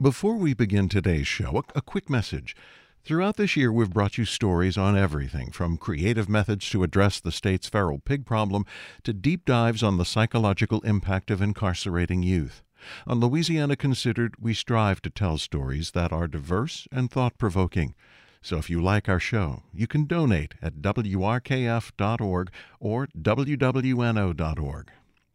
[0.00, 2.54] Before we begin today's show, a, quick message.
[3.02, 7.32] Throughout this year, we've brought you stories on everything from creative methods to address the
[7.32, 8.66] state's feral pig problem
[9.04, 12.62] to deep dives on the psychological impact of incarcerating youth.
[13.06, 17.94] On Louisiana Considered, we strive to tell stories that are diverse and thought provoking.
[18.42, 22.50] So if you like our show, you can donate at WRKF.org
[22.80, 24.90] or WWNO.org.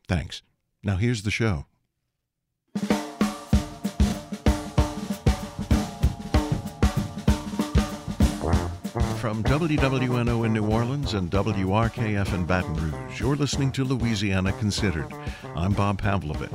[0.07, 0.43] Thanks.
[0.83, 1.65] Now here's the show.
[9.21, 15.13] From WWNO in New Orleans and WRKF in Baton Rouge, you're listening to Louisiana Considered.
[15.55, 16.49] I'm Bob Pavlovich.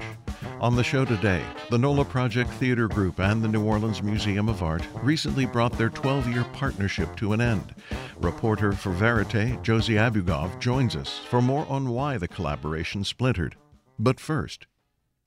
[0.60, 4.64] On the show today, the NOLA Project Theater Group and the New Orleans Museum of
[4.64, 7.72] Art recently brought their 12 year partnership to an end.
[8.16, 13.54] Reporter for Verite, Josie Abugov, joins us for more on why the collaboration splintered.
[13.96, 14.66] But first,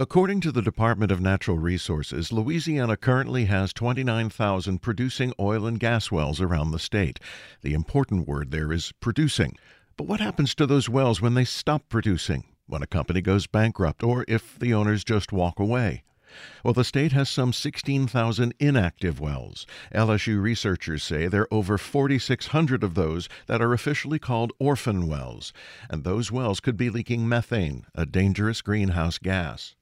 [0.02, 6.10] According to the Department of Natural Resources, Louisiana currently has 29,000 producing oil and gas
[6.10, 7.20] wells around the state.
[7.63, 9.57] The important word there is producing.
[9.98, 12.46] But what happens to those wells when they stop producing?
[12.65, 16.05] When a company goes bankrupt or if the owners just walk away?
[16.63, 19.68] Well, the state has some 16,000 inactive wells.
[19.93, 25.51] LSU researchers say there are over 4,600 of those that are officially called orphan wells,
[25.90, 29.76] and those wells could be leaking methane, a dangerous greenhouse gas.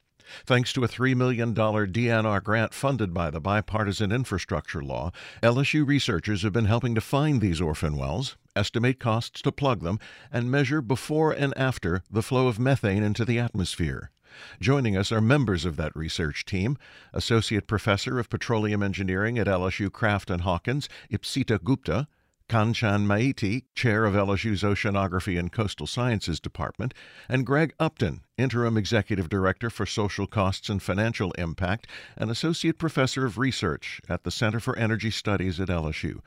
[0.45, 5.11] Thanks to a $3 million DNR grant funded by the Bipartisan Infrastructure Law,
[5.42, 10.00] LSU researchers have been helping to find these orphan wells, estimate costs to plug them,
[10.31, 14.11] and measure before and after the flow of methane into the atmosphere.
[14.59, 16.78] Joining us are members of that research team
[17.14, 22.08] Associate Professor of Petroleum Engineering at LSU Craft and Hawkins, Ipsita Gupta,
[22.50, 26.94] Kanchan Maiti, chair of LSU's Oceanography and Coastal Sciences Department,
[27.28, 33.25] and Greg Upton, interim executive director for social costs and financial impact and associate professor
[33.25, 36.22] of research at the Center for Energy Studies at LSU.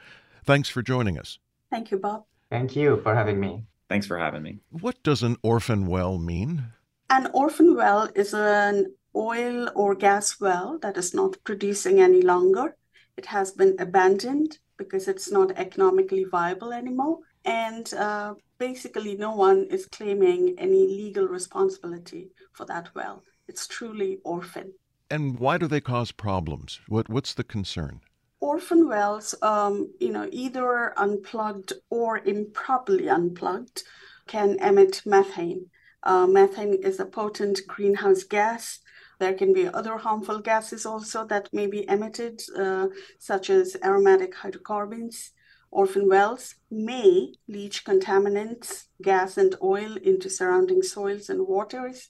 [0.44, 1.38] Thanks for joining us.
[1.70, 2.24] Thank you, Bob.
[2.50, 3.64] Thank you for having me.
[3.88, 4.60] Thanks for having me.
[4.68, 6.64] What does an orphan well mean?
[7.08, 12.76] An orphan well is an oil or gas well that is not producing any longer.
[13.16, 17.18] It has been abandoned because it's not economically viable anymore.
[17.44, 23.22] And uh, basically, no one is claiming any legal responsibility for that well.
[23.46, 24.72] It's truly orphan.
[25.10, 26.80] And why do they cause problems?
[26.88, 28.00] What, what's the concern?
[28.40, 33.82] Orphan wells, um, you know, either unplugged or improperly unplugged,
[34.26, 35.66] can emit methane.
[36.02, 38.78] Uh, methane is a potent greenhouse gas
[39.20, 42.88] there can be other harmful gases also that may be emitted, uh,
[43.18, 45.32] such as aromatic hydrocarbons.
[45.70, 52.08] Orphan wells may leach contaminants, gas and oil into surrounding soils and waters.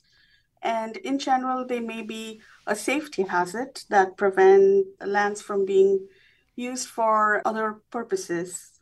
[0.63, 6.07] And in general, they may be a safety hazard that prevent lands from being
[6.55, 8.81] used for other purposes.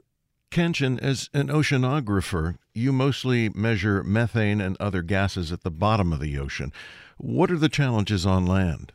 [0.50, 6.20] Kanchan, as an oceanographer, you mostly measure methane and other gases at the bottom of
[6.20, 6.72] the ocean.
[7.18, 8.92] What are the challenges on land?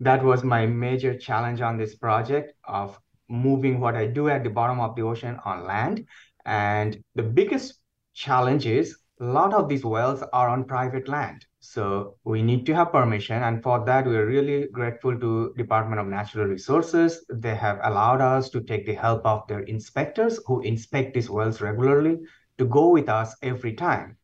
[0.00, 2.98] That was my major challenge on this project of
[3.28, 6.06] moving what I do at the bottom of the ocean on land.
[6.46, 7.74] And the biggest
[8.14, 11.44] challenge is a lot of these wells are on private land.
[11.60, 13.42] So we need to have permission.
[13.42, 17.22] And for that, we're really grateful to Department of Natural Resources.
[17.28, 21.60] They have allowed us to take the help of their inspectors who inspect these wells
[21.60, 22.20] regularly
[22.60, 24.16] to go with us every time.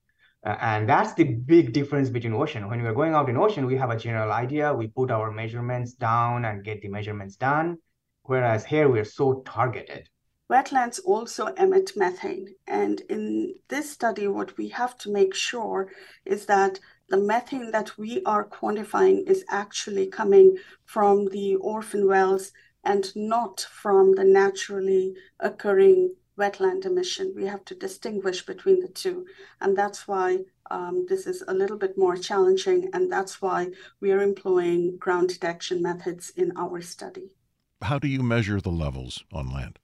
[0.44, 2.68] Uh, and that's the big difference between ocean.
[2.68, 4.74] When we're going out in ocean, we have a general idea.
[4.74, 7.78] We put our measurements down and get the measurements done.
[8.24, 10.08] Whereas here, we're so targeted.
[10.50, 12.54] Wetlands also emit methane.
[12.66, 15.88] And in this study, what we have to make sure
[16.26, 22.52] is that the methane that we are quantifying is actually coming from the orphan wells
[22.84, 27.32] and not from the naturally occurring wetland emission.
[27.36, 29.26] We have to distinguish between the two.
[29.60, 30.38] And that's why
[30.70, 32.90] um, this is a little bit more challenging.
[32.92, 33.68] And that's why
[34.00, 37.30] we are employing ground detection methods in our study.
[37.82, 39.78] How do you measure the levels on land?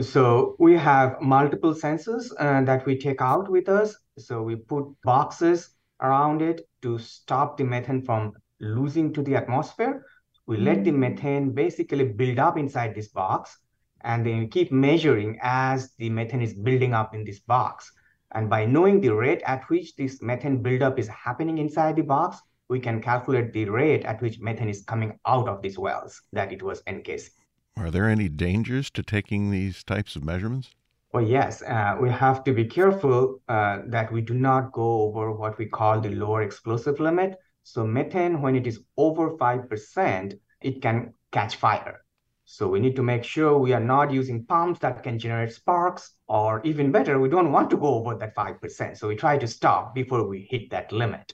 [0.00, 3.96] So we have multiple sensors uh, that we take out with us.
[4.18, 5.70] So we put boxes
[6.00, 10.06] around it to stop the methane from losing to the atmosphere.
[10.46, 13.58] We let the methane basically build up inside this box
[14.02, 17.90] and then we keep measuring as the methane is building up in this box.
[18.32, 22.40] And by knowing the rate at which this methane buildup is happening inside the box,
[22.68, 26.52] we can calculate the rate at which methane is coming out of these wells that
[26.52, 27.34] it was encasing.
[27.76, 30.70] Are there any dangers to taking these types of measurements?
[31.12, 35.32] Well, yes, uh, we have to be careful uh, that we do not go over
[35.32, 37.36] what we call the lower explosive limit.
[37.64, 42.04] So methane, when it is over 5%, it can catch fire.
[42.52, 46.16] So we need to make sure we are not using pumps that can generate sparks,
[46.26, 48.98] or even better, we don't want to go over that 5%.
[48.98, 51.32] So we try to stop before we hit that limit.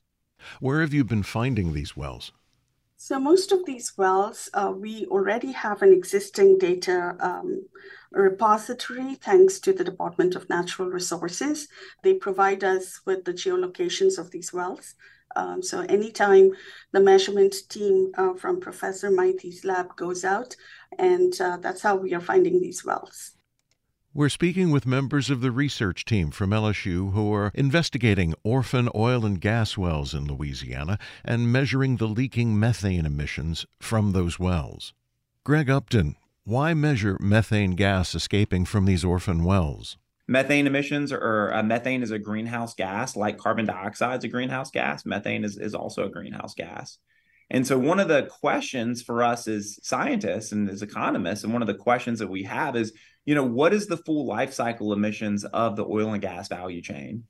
[0.60, 2.32] Where have you been finding these wells?
[2.98, 7.66] So most of these wells, uh, we already have an existing data um,
[8.12, 11.66] repository thanks to the Department of Natural Resources.
[12.02, 14.94] They provide us with the geolocations of these wells.
[15.34, 16.52] Um, so anytime
[16.92, 20.56] the measurement team uh, from Professor Maiti's lab goes out,
[20.98, 23.32] and uh, that's how we are finding these wells.
[24.16, 29.26] We're speaking with members of the research team from LSU who are investigating orphan oil
[29.26, 34.94] and gas wells in Louisiana and measuring the leaking methane emissions from those wells.
[35.44, 39.98] Greg Upton, why measure methane gas escaping from these orphan wells?
[40.26, 44.70] Methane emissions or uh, methane is a greenhouse gas, like carbon dioxide is a greenhouse
[44.70, 45.04] gas.
[45.04, 46.98] Methane is, is also a greenhouse gas.
[47.50, 51.62] And so, one of the questions for us as scientists and as economists, and one
[51.62, 52.92] of the questions that we have is
[53.26, 56.80] you know, what is the full life cycle emissions of the oil and gas value
[56.80, 57.24] chain?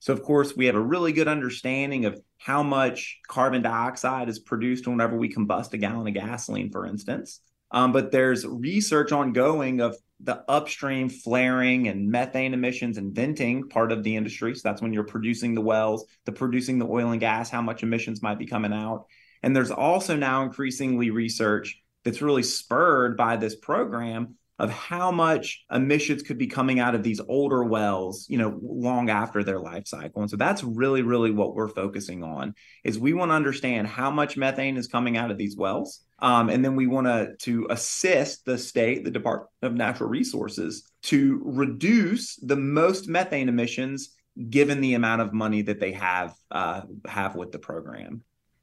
[0.00, 4.40] So, of course, we have a really good understanding of how much carbon dioxide is
[4.40, 7.38] produced whenever we combust a gallon of gasoline, for instance.
[7.70, 13.92] Um, but there's research ongoing of the upstream flaring and methane emissions and venting part
[13.92, 14.54] of the industry.
[14.54, 17.82] So that's when you're producing the wells, the producing the oil and gas, how much
[17.82, 19.06] emissions might be coming out.
[19.42, 25.64] And there's also now increasingly research that's really spurred by this program of how much
[25.72, 29.88] emissions could be coming out of these older wells, you know, long after their life
[29.88, 30.22] cycle.
[30.22, 32.54] And so that's really, really what we're focusing on
[32.84, 36.00] is we want to understand how much methane is coming out of these wells.
[36.20, 40.88] Um, and then we want to to assist the state, the Department of Natural Resources,
[41.04, 44.14] to reduce the most methane emissions
[44.48, 48.22] given the amount of money that they have uh, have with the program.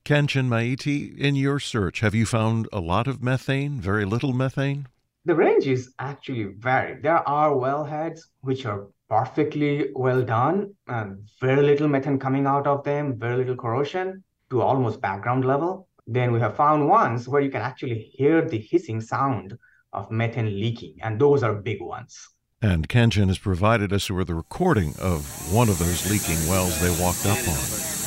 [0.09, 4.87] Kanchan Maiti, in your search, have you found a lot of methane, very little methane?
[5.25, 7.03] The range is actually varied.
[7.03, 12.83] There are wellheads which are perfectly well done, and very little methane coming out of
[12.83, 15.87] them, very little corrosion to almost background level.
[16.07, 19.59] Then we have found ones where you can actually hear the hissing sound
[19.93, 22.17] of methane leaking, and those are big ones.
[22.63, 26.89] And Kanchan has provided us with a recording of one of those leaking wells they
[26.99, 27.98] walked up on.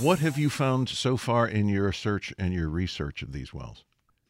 [0.00, 3.84] What have you found so far in your search and your research of these wells?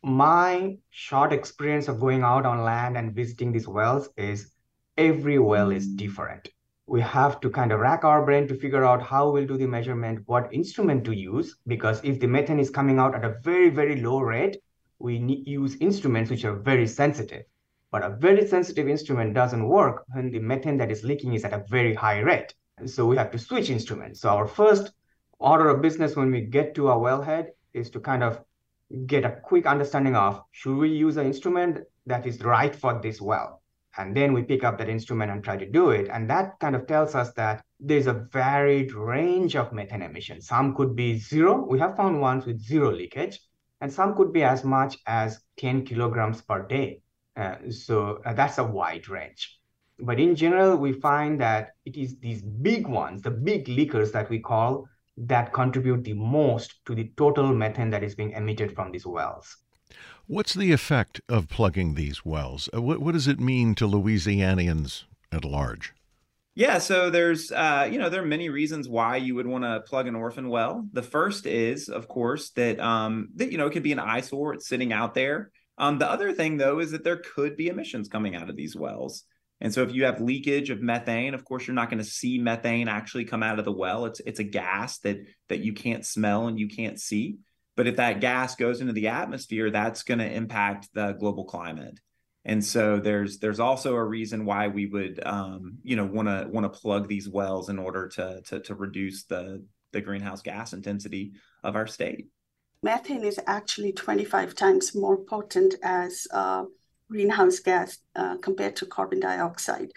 [0.07, 4.53] my short experience of going out on land and visiting these wells is
[4.97, 6.49] every well is different.
[6.87, 9.67] We have to kind of rack our brain to figure out how we'll do the
[9.67, 13.69] measurement, what instrument to use, because if the methane is coming out at a very,
[13.69, 14.59] very low rate,
[15.01, 17.43] we need, use instruments which are very sensitive.
[17.91, 21.53] But a very sensitive instrument doesn't work when the methane that is leaking is at
[21.53, 22.55] a very high rate.
[22.85, 24.21] So we have to switch instruments.
[24.21, 24.93] So our first
[25.39, 28.41] order of business when we get to a wellhead is to kind of
[29.07, 33.21] get a quick understanding of should we use an instrument that is right for this
[33.21, 33.63] well?
[33.99, 36.09] And then we pick up that instrument and try to do it.
[36.13, 40.75] And that kind of tells us that there's a varied range of methane emissions some
[40.75, 41.67] could be zero.
[41.69, 43.41] We have found ones with zero leakage
[43.81, 47.03] and some could be as much as 10 kilograms per day.
[47.37, 49.59] Uh, so uh, that's a wide range.
[49.99, 54.29] But in general we find that it is these big ones the big leakers that
[54.31, 54.87] we call
[55.17, 59.57] that contribute the most to the total methane that is being emitted from these wells.
[60.27, 62.69] What's the effect of plugging these wells?
[62.75, 65.95] Uh, what, what does it mean to Louisianians at large?
[66.57, 69.81] Yeah, so there's uh, you know there are many reasons why you would want to
[69.81, 70.89] plug an orphan well.
[70.91, 74.55] The first is, of course, that um, that you know it could be an eyesore;
[74.55, 75.51] it's sitting out there.
[75.77, 78.75] Um, the other thing, though, is that there could be emissions coming out of these
[78.75, 79.25] wells.
[79.61, 82.39] And so if you have leakage of methane, of course you're not going to see
[82.39, 84.05] methane actually come out of the well.
[84.05, 87.39] It's it's a gas that that you can't smell and you can't see.
[87.75, 91.99] But if that gas goes into the atmosphere, that's going to impact the global climate.
[92.45, 96.49] And so there's there's also a reason why we would um, you know want to
[96.51, 100.73] want to plug these wells in order to, to to reduce the the greenhouse gas
[100.73, 101.33] intensity
[101.65, 102.29] of our state.
[102.83, 106.65] Methane is actually 25 times more potent as uh,
[107.11, 109.91] greenhouse gas uh, compared to carbon dioxide.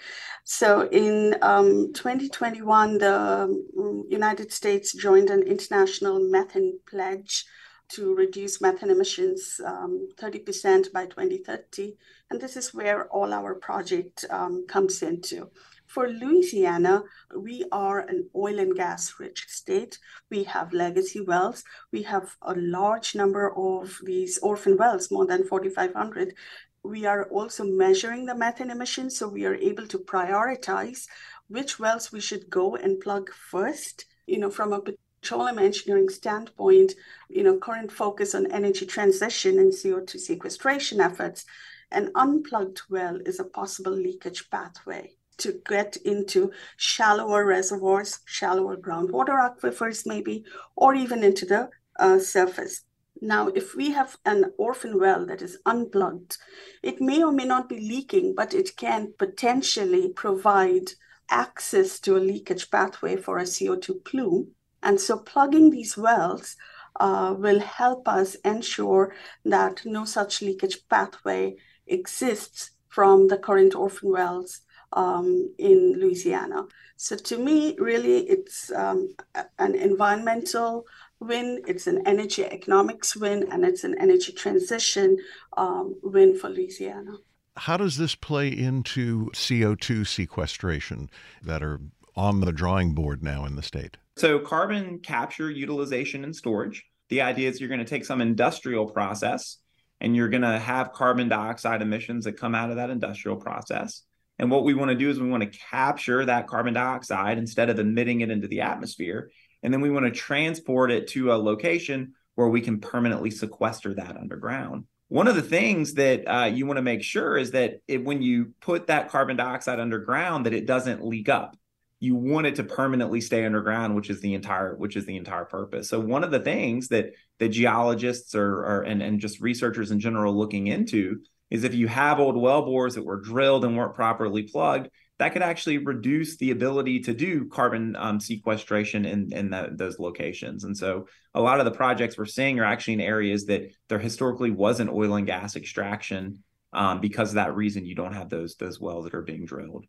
[0.43, 7.45] So in um, 2021, the um, United States joined an international methane pledge
[7.89, 11.95] to reduce methane emissions um, 30% by 2030.
[12.29, 15.49] And this is where all our project um, comes into.
[15.87, 17.01] For Louisiana,
[17.35, 19.97] we are an oil and gas rich state.
[20.29, 21.63] We have legacy wells.
[21.91, 26.35] We have a large number of these orphan wells, more than 4,500
[26.83, 31.07] we are also measuring the methane emissions, so we are able to prioritize
[31.47, 36.93] which wells we should go and plug first, you know, from a petroleum engineering standpoint,
[37.29, 41.45] you know, current focus on energy transition and CO2 sequestration efforts,
[41.91, 49.37] an unplugged well is a possible leakage pathway to get into shallower reservoirs, shallower groundwater
[49.39, 50.45] aquifers, maybe,
[50.75, 52.83] or even into the uh, surface.
[53.21, 56.37] Now, if we have an orphan well that is unplugged,
[56.81, 60.91] it may or may not be leaking, but it can potentially provide
[61.29, 64.51] access to a leakage pathway for a CO2 plume.
[64.81, 66.55] And so, plugging these wells
[66.99, 71.55] uh, will help us ensure that no such leakage pathway
[71.87, 74.61] exists from the current orphan wells
[74.93, 76.65] um, in Louisiana.
[76.97, 79.09] So to me, really, it's um,
[79.57, 80.85] an environmental
[81.19, 85.17] win, it's an energy economics win, and it's an energy transition
[85.57, 87.17] um, win for Louisiana.
[87.57, 91.09] How does this play into CO2 sequestration
[91.43, 91.79] that are
[92.15, 93.97] on the drawing board now in the state?
[94.17, 96.85] So, carbon capture, utilization, and storage.
[97.09, 99.57] The idea is you're going to take some industrial process
[100.01, 104.03] and you're going to have carbon dioxide emissions that come out of that industrial process.
[104.39, 107.69] And what we want to do is we want to capture that carbon dioxide instead
[107.69, 109.29] of emitting it into the atmosphere.
[109.61, 113.93] And then we want to transport it to a location where we can permanently sequester
[113.95, 114.85] that underground.
[115.09, 118.21] One of the things that uh, you want to make sure is that it, when
[118.21, 121.57] you put that carbon dioxide underground, that it doesn't leak up.
[121.99, 125.43] You want it to permanently stay underground, which is the entire which is the entire
[125.43, 125.89] purpose.
[125.89, 129.99] So one of the things that the geologists are, are and, and just researchers in
[129.99, 131.19] general looking into
[131.49, 134.89] is if you have old well bores that were drilled and weren't properly plugged,
[135.19, 139.99] that could actually reduce the ability to do carbon um, sequestration in, in the, those
[139.99, 140.63] locations.
[140.63, 143.99] And so a lot of the projects we're seeing are actually in areas that there
[143.99, 146.43] historically wasn't oil and gas extraction.
[146.71, 149.85] Um, because of that reason, you don't have those those wells that are being drilled.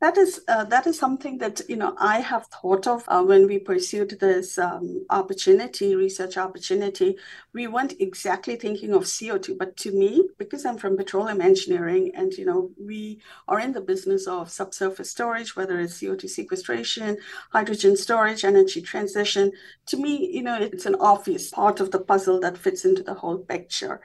[0.00, 3.46] That is uh, that is something that you know I have thought of uh, when
[3.46, 7.18] we pursued this um, opportunity, research opportunity.
[7.52, 12.12] We weren't exactly thinking of CO two, but to me, because I'm from petroleum engineering,
[12.14, 16.28] and you know we are in the business of subsurface storage, whether it's CO two
[16.28, 17.18] sequestration,
[17.52, 19.52] hydrogen storage, energy transition.
[19.88, 23.14] To me, you know, it's an obvious part of the puzzle that fits into the
[23.14, 24.00] whole picture.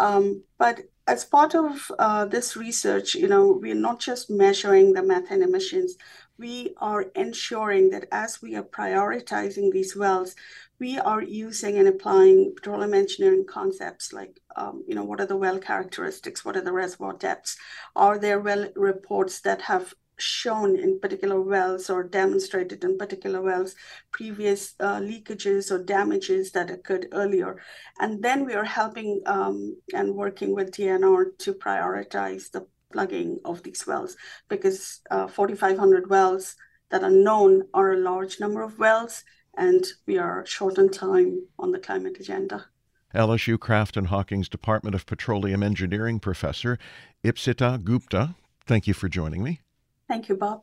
[0.00, 5.02] Um, but as part of uh, this research, you know, we're not just measuring the
[5.02, 5.96] methane emissions,
[6.38, 10.34] we are ensuring that as we are prioritizing these wells,
[10.78, 15.36] we are using and applying petroleum engineering concepts like, um, you know, what are the
[15.36, 16.44] well characteristics?
[16.44, 17.56] What are the reservoir depths?
[17.94, 23.74] Are there well reports that have shown in particular wells or demonstrated in particular wells
[24.12, 27.60] previous uh, leakages or damages that occurred earlier.
[27.98, 33.62] And then we are helping um, and working with DNR to prioritize the plugging of
[33.62, 34.16] these wells
[34.48, 36.56] because uh, 4,500 wells
[36.90, 39.24] that are known are a large number of wells,
[39.56, 42.66] and we are short on time on the climate agenda.
[43.14, 46.78] LSU Craft and Hawkins Department of Petroleum Engineering professor
[47.24, 48.34] Ipsita Gupta,
[48.66, 49.60] thank you for joining me.
[50.08, 50.62] Thank you, Bob.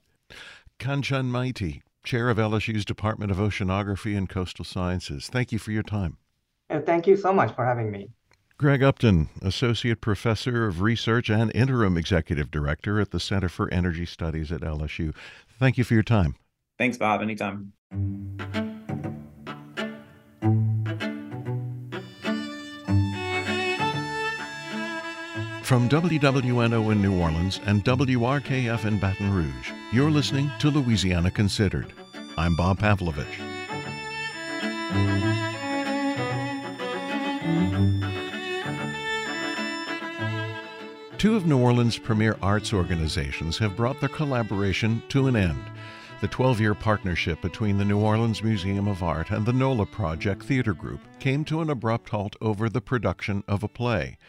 [0.80, 5.28] Kanchan Maiti, Chair of LSU's Department of Oceanography and Coastal Sciences.
[5.28, 6.18] Thank you for your time.
[6.86, 8.10] Thank you so much for having me.
[8.58, 14.06] Greg Upton, Associate Professor of Research and Interim Executive Director at the Center for Energy
[14.06, 15.14] Studies at LSU.
[15.60, 16.36] Thank you for your time.
[16.78, 17.22] Thanks, Bob.
[17.22, 17.74] Anytime.
[25.74, 31.92] From WWNO in New Orleans and WRKF in Baton Rouge, you're listening to Louisiana Considered.
[32.38, 33.26] I'm Bob Pavlovich.
[41.18, 45.64] Two of New Orleans' premier arts organizations have brought their collaboration to an end.
[46.22, 50.44] The 12 year partnership between the New Orleans Museum of Art and the NOLA Project
[50.44, 54.20] Theater Group came to an abrupt halt over the production of a play.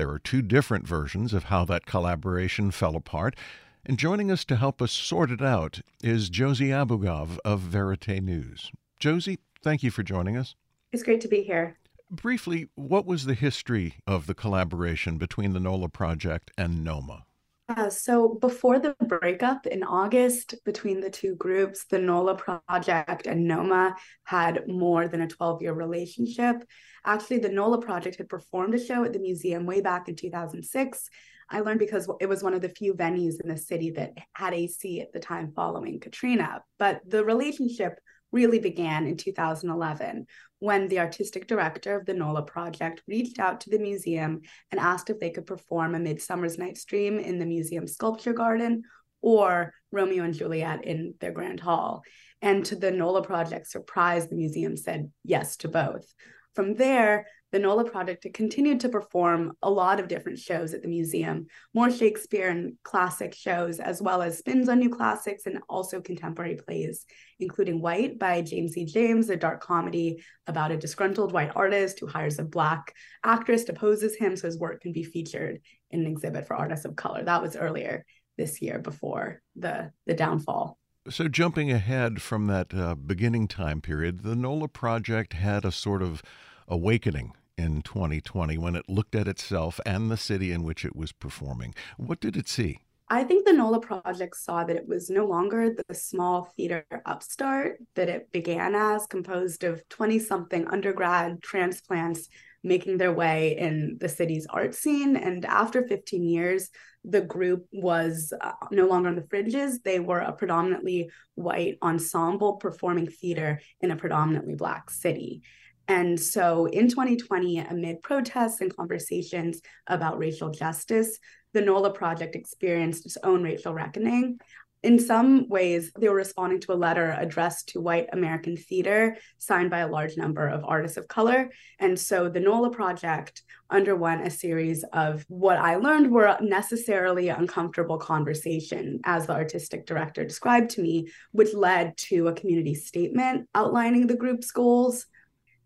[0.00, 3.36] There are two different versions of how that collaboration fell apart,
[3.84, 8.72] and joining us to help us sort it out is Josie Abugov of Verite News.
[8.98, 10.54] Josie, thank you for joining us.
[10.90, 11.76] It's great to be here.
[12.10, 17.26] Briefly, what was the history of the collaboration between the NOLA project and NOMA?
[17.70, 23.46] Uh, so before the breakup in August between the two groups, the NOLA project and
[23.46, 26.64] NOMA had more than a 12 year relationship.
[27.04, 31.10] Actually, the NOLA project had performed a show at the museum way back in 2006.
[31.48, 34.52] I learned because it was one of the few venues in the city that had
[34.52, 36.64] AC at the time following Katrina.
[36.76, 38.00] But the relationship
[38.32, 40.26] really began in 2011
[40.60, 45.10] when the artistic director of the NOLA project reached out to the museum and asked
[45.10, 48.82] if they could perform A Midsummer's Night's Dream in the museum sculpture garden
[49.22, 52.02] or Romeo and Juliet in their grand hall.
[52.42, 56.12] And to the NOLA project's surprise, the museum said yes to both.
[56.54, 60.88] From there, the NOLA project continued to perform a lot of different shows at the
[60.88, 66.00] museum, more Shakespeare and classic shows, as well as spins on new classics and also
[66.00, 67.04] contemporary plays,
[67.40, 68.84] including White by James E.
[68.84, 73.72] James, a dark comedy about a disgruntled white artist who hires a black actress to
[73.72, 76.96] pose as him so his work can be featured in an exhibit for artists of
[76.96, 77.24] color.
[77.24, 78.04] That was earlier
[78.38, 80.78] this year before the, the downfall.
[81.08, 86.02] So, jumping ahead from that uh, beginning time period, the NOLA project had a sort
[86.02, 86.22] of
[86.68, 91.12] awakening in 2020 when it looked at itself and the city in which it was
[91.12, 91.74] performing.
[91.96, 92.78] What did it see?
[93.12, 97.78] I think the NOLA project saw that it was no longer the small theater upstart
[97.96, 102.28] that it began as, composed of 20 something undergrad transplants
[102.62, 105.16] making their way in the city's art scene.
[105.16, 106.70] And after 15 years,
[107.04, 109.80] the group was uh, no longer on the fringes.
[109.80, 115.42] They were a predominantly white ensemble performing theater in a predominantly Black city.
[115.90, 121.18] And so in 2020, amid protests and conversations about racial justice,
[121.52, 124.38] the NOLA project experienced its own racial reckoning.
[124.84, 129.68] In some ways, they were responding to a letter addressed to white American theater signed
[129.68, 131.50] by a large number of artists of color.
[131.80, 137.98] And so the NOLA project underwent a series of what I learned were necessarily uncomfortable
[137.98, 144.06] conversation, as the artistic director described to me, which led to a community statement outlining
[144.06, 145.06] the group's goals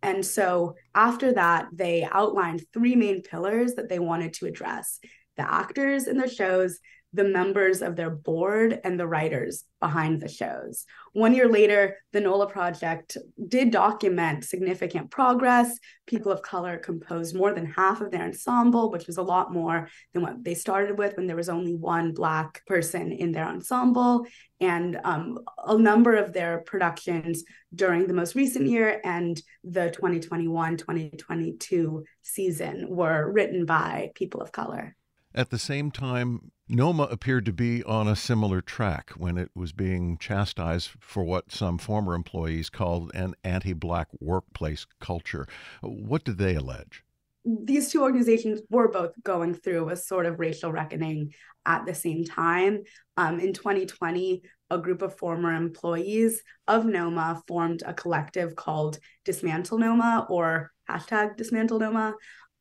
[0.05, 5.01] and so after that, they outlined three main pillars that they wanted to address.
[5.39, 6.79] The actors in their shows,
[7.15, 10.85] the members of their board, and the writers behind the shows.
[11.13, 13.17] One year later, the NOLA project
[13.47, 15.79] did document significant progress.
[16.09, 19.89] People of color composed more than half of their ensemble, which was a lot more
[20.13, 24.27] than what they started with when there was only one Black person in their ensemble.
[24.61, 30.79] And um, a number of their productions during the most recent year and the 2021
[30.79, 34.97] 2022 season were written by people of color.
[35.35, 39.73] At the same time, Noma appeared to be on a similar track when it was
[39.73, 45.49] being chastised for what some former employees called an anti black workplace culture.
[45.83, 47.03] What did they allege?
[47.45, 51.35] These two organizations were both going through a sort of racial reckoning
[51.67, 52.85] at the same time.
[53.17, 59.79] Um, in 2020, a group of former employees of NOMA formed a collective called Dismantle
[59.79, 62.15] NOMA or hashtag Dismantle NOMA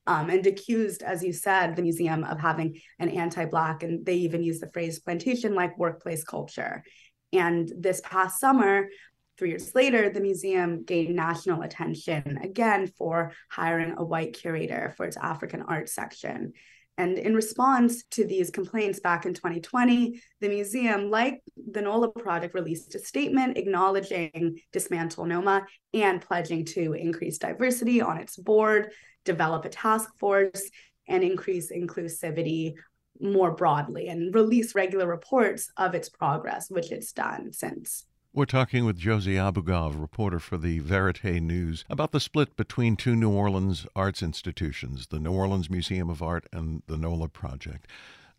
[0.06, 4.44] um, and accused, as you said, the museum of having an anti-black, and they even
[4.44, 6.84] use the phrase plantation-like workplace culture.
[7.32, 8.90] And this past summer,
[9.38, 15.06] three years later, the museum gained national attention again for hiring a white curator for
[15.06, 16.54] its African art section.
[16.98, 22.54] And in response to these complaints back in 2020, the museum, like the NOLA project,
[22.54, 28.92] released a statement acknowledging Dismantle NOMA and pledging to increase diversity on its board
[29.24, 30.70] develop a task force
[31.08, 32.74] and increase inclusivity
[33.20, 38.06] more broadly and release regular reports of its progress, which it's done since.
[38.36, 43.16] We're talking with Josie Abugov, reporter for the Verite News, about the split between two
[43.16, 47.88] New Orleans arts institutions, the New Orleans Museum of Art and the NOLA Project.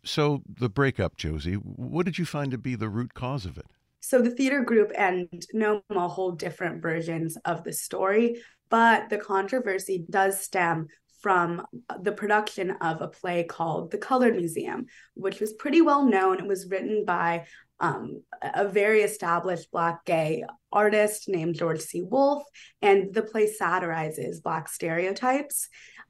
[0.03, 3.67] So, the breakup, Josie, what did you find to be the root cause of it?
[4.07, 8.39] So, the theater group and NOMA hold different versions of the story.
[8.69, 10.89] But the controversy does stem
[11.23, 11.65] from
[12.01, 16.37] the production of a play called The Colored Museum, which was pretty well known.
[16.37, 17.47] It was written by
[17.79, 22.03] um, a very established Black gay artist named George C.
[22.03, 22.43] Wolfe,
[22.83, 25.67] and the play satirizes Black stereotypes.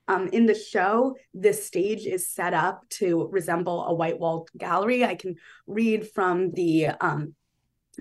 [0.10, 5.06] Um, in the show, this stage is set up to resemble a white walled gallery.
[5.06, 7.36] I can read from the um,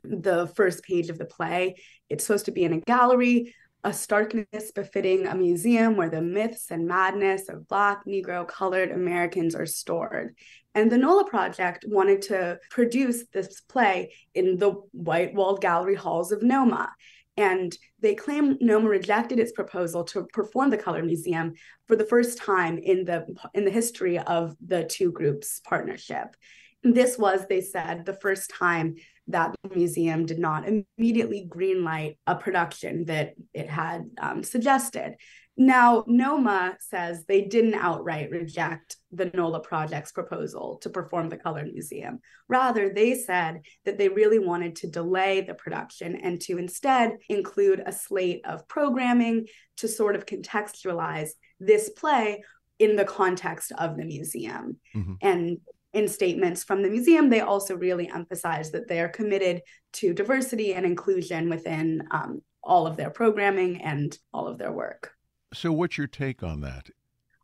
[0.03, 1.77] the first page of the play.
[2.09, 3.55] It's supposed to be in a gallery
[3.85, 9.55] a starkness befitting a museum where the myths and madness of Black, Negro, colored Americans
[9.55, 10.35] are stored.
[10.75, 16.33] And the NOLA Project wanted to produce this play in the white walled gallery halls
[16.33, 16.91] of NOMA.
[17.37, 21.53] And they claim NOMA rejected its proposal to perform the Color Museum
[21.87, 26.35] for the first time in the in the history of the two groups' partnership.
[26.83, 28.97] This was, they said, the first time
[29.29, 35.15] that the museum did not immediately greenlight a production that it had um, suggested.
[35.57, 41.65] Now, NOMA says they didn't outright reject the NOLA project's proposal to perform the Color
[41.65, 42.19] Museum.
[42.49, 47.83] Rather, they said that they really wanted to delay the production and to instead include
[47.87, 52.43] a slate of programming to sort of contextualize this play
[52.81, 54.79] in the context of the museum.
[54.97, 55.13] Mm-hmm.
[55.23, 55.59] And
[55.95, 59.63] in statements from the museum, they also really emphasize that they are committed
[59.95, 65.13] to diversity and inclusion within um, all of their programming and all of their work.
[65.53, 66.89] So, what's your take on that?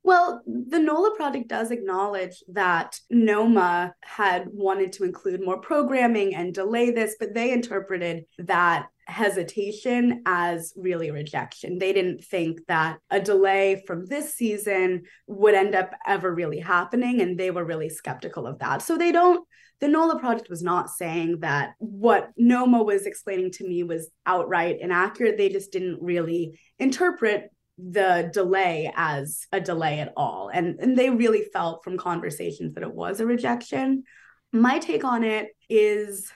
[0.03, 6.55] Well, the NOLA project does acknowledge that NOMA had wanted to include more programming and
[6.55, 11.79] delay this, but they interpreted that hesitation as really rejection.
[11.79, 17.21] They didn't think that a delay from this season would end up ever really happening,
[17.21, 18.81] and they were really skeptical of that.
[18.83, 19.47] So they don't.
[19.81, 24.79] The NOLA project was not saying that what NOMA was explaining to me was outright
[24.81, 25.37] inaccurate.
[25.39, 27.51] They just didn't really interpret
[27.89, 30.51] the delay as a delay at all.
[30.53, 34.05] And, and they really felt from conversations that it was a rejection.
[34.53, 36.31] My take on it is,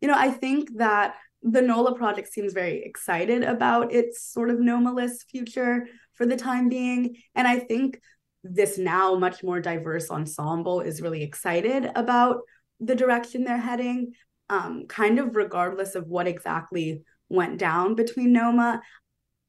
[0.00, 4.60] you know, I think that the NOLA project seems very excited about its sort of
[4.60, 7.16] NOMA-less future for the time being.
[7.34, 8.00] And I think
[8.44, 12.40] this now much more diverse ensemble is really excited about
[12.78, 14.12] the direction they're heading,
[14.48, 18.82] um, kind of regardless of what exactly went down between NOMA.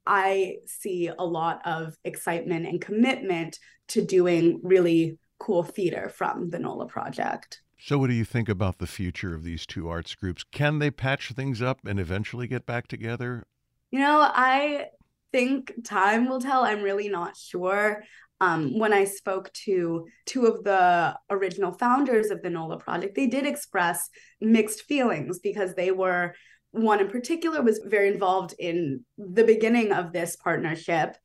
[0.05, 3.59] I see a lot of excitement and commitment
[3.89, 7.61] to doing really cool theater from the NOLA project.
[7.79, 10.43] So, what do you think about the future of these two arts groups?
[10.43, 13.43] Can they patch things up and eventually get back together?
[13.89, 14.85] You know, I
[15.31, 16.63] think time will tell.
[16.63, 18.03] I'm really not sure.
[18.39, 23.27] Um, when I spoke to two of the original founders of the NOLA project, they
[23.27, 24.09] did express
[24.39, 26.35] mixed feelings because they were
[26.71, 31.17] one in particular was very involved in the beginning of this partnership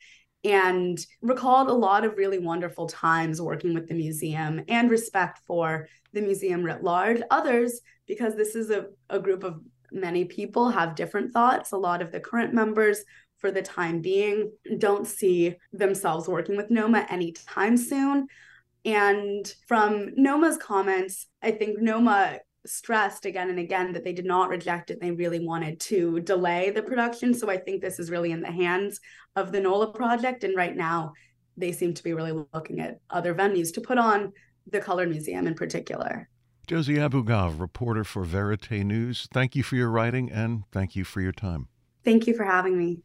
[0.44, 5.88] and recalled a lot of really wonderful times working with the museum and respect for
[6.12, 7.20] the museum writ large.
[7.30, 11.72] Others, because this is a, a group of many people, have different thoughts.
[11.72, 13.02] A lot of the current members,
[13.38, 18.26] for the time being, don't see themselves working with NOMA anytime soon.
[18.84, 24.48] And from NOMA's comments, I think NOMA stressed again and again that they did not
[24.48, 25.00] reject it.
[25.00, 27.34] They really wanted to delay the production.
[27.34, 29.00] So I think this is really in the hands
[29.34, 30.44] of the NOLA project.
[30.44, 31.12] And right now,
[31.56, 34.32] they seem to be really looking at other venues to put on
[34.70, 36.28] the Color Museum in particular.
[36.66, 41.20] Josie Abugov, reporter for Verite News, thank you for your writing and thank you for
[41.20, 41.68] your time.
[42.04, 42.98] Thank you for having me.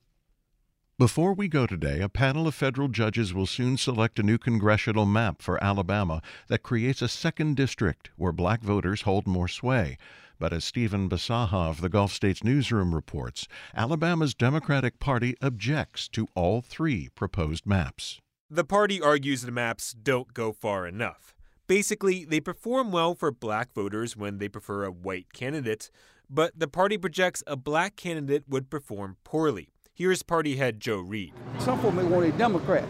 [1.00, 5.08] Before we go today, a panel of federal judges will soon select a new congressional
[5.08, 9.98] map for Alabama that creates a second district where black voters hold more sway.
[10.38, 16.28] But as Stephen Bisaha of the Gulf States Newsroom reports, Alabama's Democratic Party objects to
[16.36, 18.20] all three proposed maps.
[18.50, 21.34] The party argues the maps don't go far enough.
[21.66, 25.90] Basically, they perform well for black voters when they prefer a white candidate,
[26.30, 29.70] but the party projects a black candidate would perform poorly.
[29.94, 31.34] Here's party head Joe Reed.
[31.60, 32.88] Some folks may want a Democrat,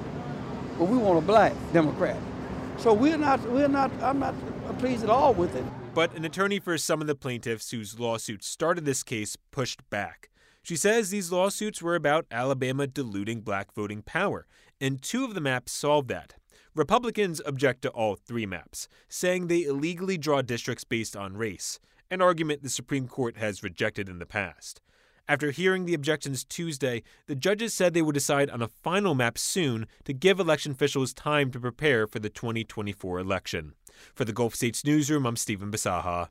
[0.77, 2.17] but we want a black Democrat.
[2.77, 4.35] So we're not, we're not, I'm not
[4.77, 5.65] pleased at all with it.
[5.95, 10.29] But an attorney for some of the plaintiffs whose lawsuit started this case pushed back.
[10.61, 14.45] She says these lawsuits were about Alabama diluting black voting power,
[14.79, 16.35] and two of the maps solved that.
[16.75, 21.79] Republicans object to all three maps, saying they illegally draw districts based on race,
[22.11, 24.81] an argument the Supreme Court has rejected in the past.
[25.27, 29.37] After hearing the objections Tuesday, the judges said they would decide on a final map
[29.37, 33.73] soon to give election officials time to prepare for the 2024 election.
[34.13, 36.29] For the Gulf States Newsroom, I'm Stephen Bisaha.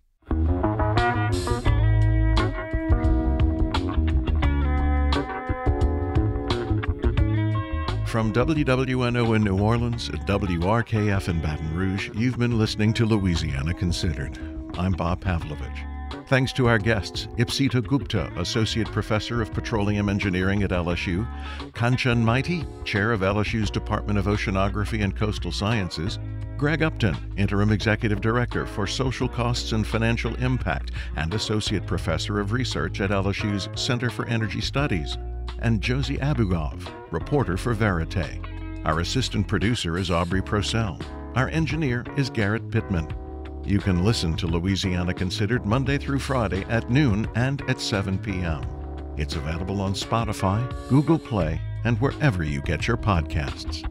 [8.07, 13.73] From WWNO in New Orleans and WRKF in Baton Rouge, you've been listening to Louisiana
[13.73, 14.37] Considered.
[14.77, 15.90] I'm Bob Pavlovich.
[16.31, 21.27] Thanks to our guests, Ipsita Gupta, Associate Professor of Petroleum Engineering at LSU,
[21.73, 26.21] Kanchan Maiti, Chair of LSU's Department of Oceanography and Coastal Sciences,
[26.57, 32.53] Greg Upton, Interim Executive Director for Social Costs and Financial Impact and Associate Professor of
[32.53, 35.19] Research at LSU's Center for Energy Studies,
[35.59, 38.39] and Josie Abugov, reporter for Verite.
[38.85, 41.03] Our assistant producer is Aubry Procell.
[41.35, 43.09] Our engineer is Garrett Pittman.
[43.71, 48.67] You can listen to Louisiana Considered Monday through Friday at noon and at 7 p.m.
[49.17, 53.89] It's available on Spotify, Google Play, and wherever you get your podcasts.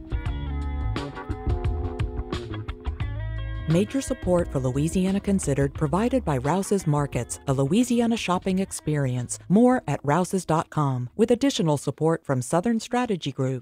[3.70, 9.38] Major support for Louisiana Considered provided by Rouse's Markets, a Louisiana shopping experience.
[9.48, 13.58] More at rouses.com, with additional support from Southern Strategy Group.